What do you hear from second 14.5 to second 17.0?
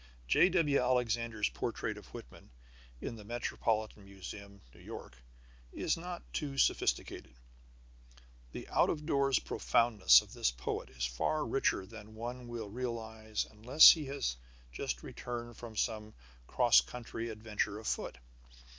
just returned from some cross